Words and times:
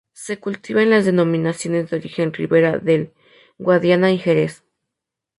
Se 0.13 0.39
cultiva 0.39 0.81
en 0.81 0.89
las 0.89 1.05
denominaciones 1.05 1.87
de 1.91 1.97
origen 1.97 2.33
Ribera 2.33 2.79
del 2.79 3.13
Guadiana 3.59 4.11
y 4.11 4.17
Jerez. 4.17 4.63